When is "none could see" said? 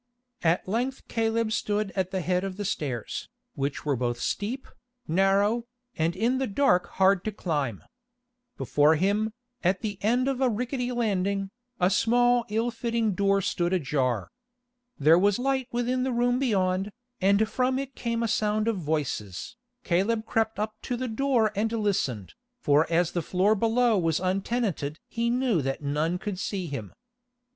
25.83-26.65